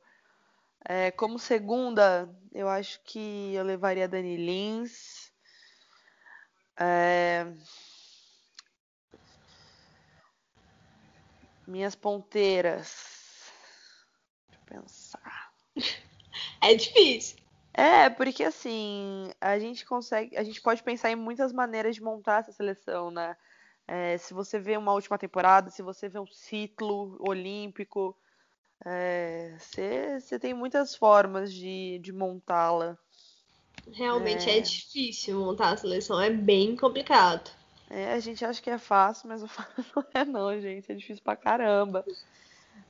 [0.86, 5.34] É, como segunda, eu acho que eu levaria a Dani Lins.
[6.80, 7.46] É,
[11.70, 13.52] Minhas ponteiras.
[14.50, 15.54] Deixa eu pensar.
[16.62, 17.38] É difícil.
[17.74, 20.38] É, porque assim, a gente consegue.
[20.38, 23.36] A gente pode pensar em muitas maneiras de montar essa seleção, né?
[23.88, 28.16] É, se você vê uma última temporada, se você vê um ciclo olímpico,
[28.86, 32.98] é, você, você tem muitas formas de, de montá-la.
[33.92, 34.58] Realmente é...
[34.58, 37.52] é difícil montar a seleção, é bem complicado.
[37.90, 40.92] É, a gente acha que é fácil, mas eu falo, não é não, gente.
[40.92, 42.06] É difícil pra caramba.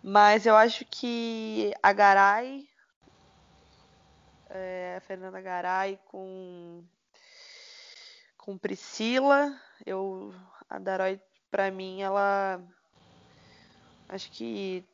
[0.04, 2.68] Mas eu acho que a Garay,
[4.50, 6.84] é, a Fernanda Garay com,
[8.38, 10.34] com Priscila, eu,
[10.70, 12.62] a Daroy, pra mim, ela.
[14.08, 14.86] Acho que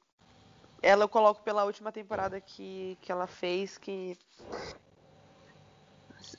[0.82, 4.18] ela eu coloco pela última temporada que, que ela fez, que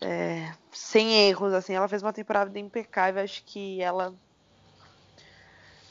[0.01, 1.75] é, sem erros, assim.
[1.75, 3.23] Ela fez uma temporada impecável.
[3.23, 4.15] Acho que ela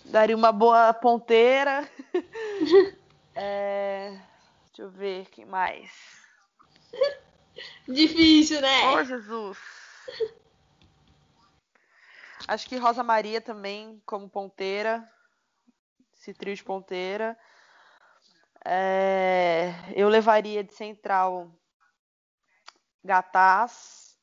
[0.05, 1.89] daria uma boa ponteira.
[3.35, 4.17] é,
[4.67, 5.91] deixa eu ver, quem mais?
[7.87, 8.95] Difícil, né?
[8.95, 9.57] Oh, Jesus.
[12.47, 15.09] Acho que Rosa Maria também, como ponteira.
[16.13, 17.37] Esse trio de ponteira.
[18.63, 21.51] É, eu levaria de central
[23.05, 24.17] Gataz,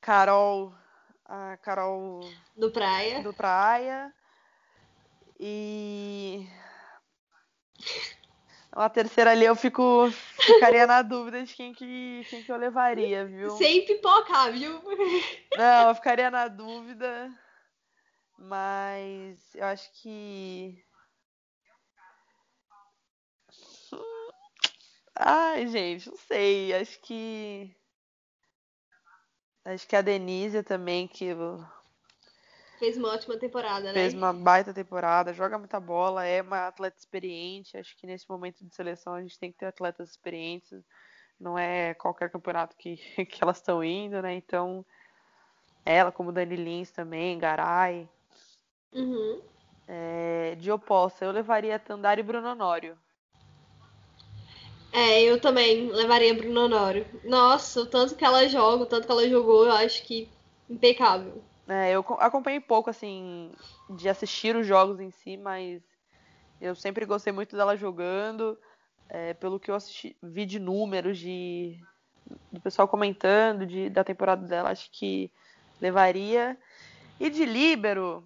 [0.00, 0.74] Carol,
[1.26, 2.20] a Carol
[2.56, 4.10] do Praia, do Praia
[5.38, 6.48] e
[8.72, 13.26] a terceira ali eu fico ficaria na dúvida de quem que, quem que eu levaria,
[13.26, 13.50] viu?
[13.50, 14.82] Sem pipocar, viu?
[15.54, 17.30] Não, eu ficaria na dúvida,
[18.38, 20.82] mas eu acho que
[25.22, 26.72] Ai, gente, não sei.
[26.74, 27.76] Acho que.
[29.62, 31.34] Acho que a Denise também, que.
[32.78, 33.92] Fez uma ótima temporada, né?
[33.92, 37.76] Fez uma baita temporada, joga muita bola, é uma atleta experiente.
[37.76, 40.82] Acho que nesse momento de seleção a gente tem que ter atletas experientes.
[41.38, 44.32] Não é qualquer campeonato que, que elas estão indo, né?
[44.32, 44.84] Então,
[45.84, 48.08] ela, como Dani Lins também, Garay.
[48.94, 49.42] Uhum.
[49.86, 52.98] É, de oposta, eu levaria Tandari e Bruno Honório.
[54.92, 57.06] É, eu também levaria Bruno Honório.
[57.24, 60.28] Nossa, o tanto que ela joga, o tanto que ela jogou, eu acho que
[60.68, 61.42] impecável.
[61.68, 63.52] É, eu acompanhei pouco, assim,
[63.88, 65.80] de assistir os jogos em si, mas
[66.60, 68.58] eu sempre gostei muito dela jogando.
[69.08, 71.78] É, pelo que eu assisti, vi de números, de
[72.52, 75.30] do pessoal comentando de, da temporada dela, acho que
[75.80, 76.56] levaria.
[77.18, 78.24] E de líbero,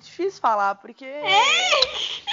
[0.00, 1.04] difícil falar, porque.
[1.04, 2.29] É!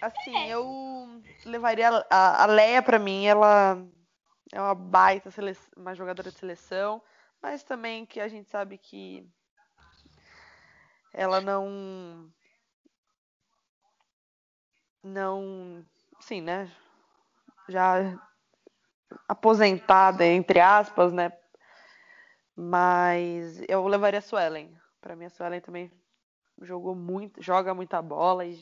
[0.00, 0.48] Assim, é.
[0.48, 3.82] eu levaria a, a Leia para mim, ela
[4.52, 7.02] é uma baita seleção, uma jogadora de seleção,
[7.42, 9.28] mas também que a gente sabe que
[11.12, 12.30] ela não
[15.02, 15.84] não,
[16.20, 16.70] sim, né?
[17.68, 18.18] Já
[19.26, 21.32] aposentada entre aspas, né?
[22.54, 24.76] Mas eu levaria a Suelen.
[25.00, 25.90] Para mim a Suelen também
[26.62, 28.56] jogou muito, joga muita bola e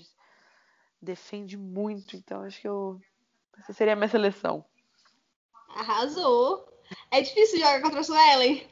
[1.06, 3.00] defende muito, então acho que eu.
[3.58, 4.64] Essa seria a minha seleção.
[5.70, 6.68] Arrasou!
[7.10, 8.68] É difícil jogar contra a Suelen.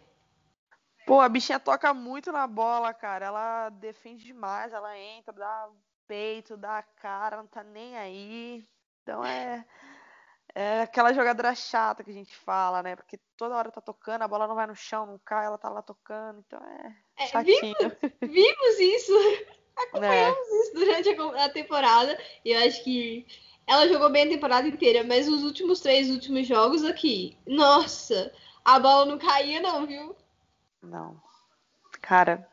[1.06, 3.26] Pô, a bichinha toca muito na bola, cara.
[3.26, 5.68] Ela defende demais, ela entra, dá
[6.06, 8.66] peito, dá a cara, não tá nem aí.
[9.02, 9.64] Então é.
[10.56, 12.94] É aquela jogadora chata que a gente fala, né?
[12.94, 15.68] Porque toda hora tá tocando, a bola não vai no chão, não cai, ela tá
[15.68, 16.96] lá tocando, então é.
[17.18, 17.76] é vimos,
[18.20, 19.12] vimos isso,
[19.76, 20.62] acompanhamos é.
[20.62, 23.26] isso durante a, a temporada, e eu acho que
[23.66, 28.32] ela jogou bem a temporada inteira, mas os últimos três últimos jogos aqui, nossa,
[28.64, 30.14] a bola não caía, não, viu?
[30.82, 31.20] Não.
[32.00, 32.46] Cara,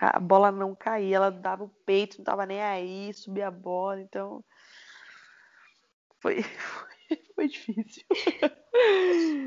[0.00, 4.00] a bola não caía, ela dava o peito, não tava nem aí, subia a bola,
[4.00, 4.42] então.
[6.20, 8.04] Foi, foi, foi difícil.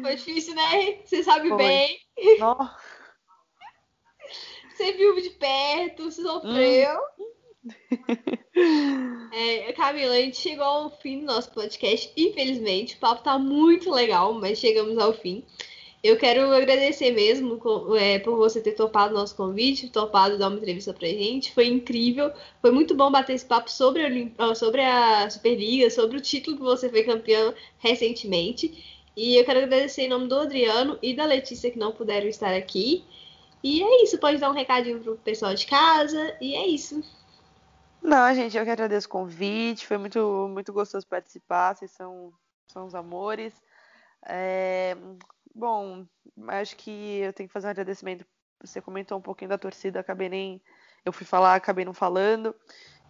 [0.02, 1.02] Foi difícil, né?
[1.04, 1.58] Você sabe foi.
[1.58, 2.00] bem.
[2.40, 2.99] Nossa.
[4.80, 7.00] Você viu de perto, sofreu.
[8.56, 9.30] Hum.
[9.34, 12.96] É, Camila, a gente chegou ao fim do nosso podcast, infelizmente.
[12.96, 15.44] O papo tá muito legal, mas chegamos ao fim.
[16.02, 17.60] Eu quero agradecer mesmo
[17.98, 21.54] é, por você ter topado o nosso convite, topado dar uma entrevista pra gente.
[21.54, 22.32] Foi incrível.
[22.62, 26.64] Foi muito bom bater esse papo sobre a, sobre a Superliga, sobre o título que
[26.64, 29.04] você foi campeão recentemente.
[29.16, 32.54] E eu quero agradecer em nome do Adriano e da Letícia que não puderam estar
[32.54, 33.04] aqui.
[33.64, 34.18] E é isso.
[34.18, 36.36] Pode dar um recadinho pro pessoal de casa.
[36.40, 37.04] E é isso.
[38.02, 39.86] Não, gente, eu que agradeço o convite.
[39.86, 41.76] Foi muito, muito gostoso participar.
[41.76, 42.34] Vocês são,
[42.68, 43.54] são os amores.
[44.26, 44.96] É,
[45.54, 46.06] bom,
[46.48, 48.26] acho que eu tenho que fazer um agradecimento.
[48.62, 50.62] Você comentou um pouquinho da torcida, acabei nem.
[51.06, 52.56] Eu fui falar, acabei não falando.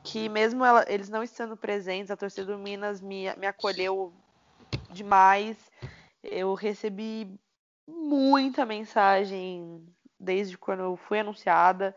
[0.04, 4.14] Que mesmo ela, eles não estando presentes, a torcida do Minas me, me acolheu
[4.92, 5.58] demais.
[6.24, 7.40] Eu recebi
[7.88, 9.86] muita mensagem
[10.20, 11.96] desde quando eu fui anunciada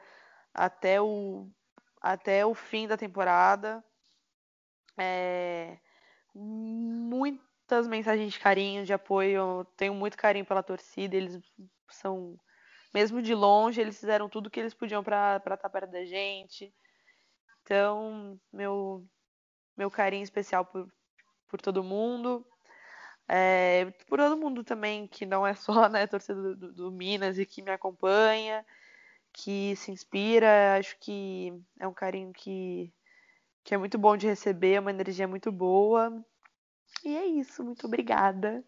[0.54, 1.50] até o
[2.00, 3.82] até o fim da temporada.
[4.98, 5.78] É,
[6.34, 9.30] muitas mensagens de carinho, de apoio.
[9.30, 11.16] Eu tenho muito carinho pela torcida.
[11.16, 11.40] Eles
[11.88, 12.38] são,
[12.92, 16.74] mesmo de longe, eles fizeram tudo que eles podiam para estar perto da gente.
[17.62, 19.06] Então, meu,
[19.76, 20.92] meu carinho especial por,
[21.48, 22.44] por todo mundo.
[23.34, 27.46] É, por todo mundo também, que não é só né, torcida do, do Minas e
[27.46, 28.62] que me acompanha
[29.32, 30.76] que se inspira.
[30.78, 32.92] Acho que é um carinho que,
[33.64, 36.22] que é muito bom de receber, é uma energia muito boa.
[37.02, 38.62] E é isso, muito obrigada.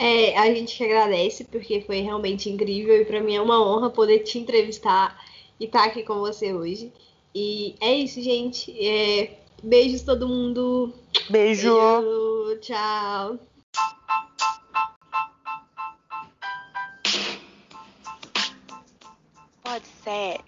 [0.00, 3.90] É, a gente que agradece, porque foi realmente incrível e para mim é uma honra
[3.90, 5.22] poder te entrevistar
[5.60, 6.90] e estar tá aqui com você hoje.
[7.34, 8.72] E é isso, gente.
[8.80, 10.94] É, beijos todo mundo.
[11.28, 11.74] Beijo.
[11.74, 12.60] Beijo.
[12.60, 13.38] Tchau.
[19.76, 20.40] pode ser